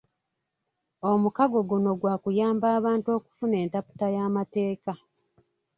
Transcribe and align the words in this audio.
Omukago 1.09 1.59
guno 1.69 1.91
gwakuyamba 1.99 2.67
abantu 2.77 3.07
okufuna 3.17 3.55
entaputa 3.63 4.07
y'amateeka 4.15 4.93